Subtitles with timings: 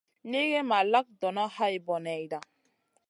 [0.29, 2.39] Nigi ma lak donoʼ hay boneyda.